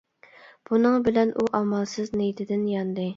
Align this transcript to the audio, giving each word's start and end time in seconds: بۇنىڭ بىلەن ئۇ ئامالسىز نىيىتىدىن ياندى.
بۇنىڭ 0.69 0.95
بىلەن 1.07 1.33
ئۇ 1.41 1.45
ئامالسىز 1.59 2.09
نىيىتىدىن 2.23 2.65
ياندى. 2.71 3.07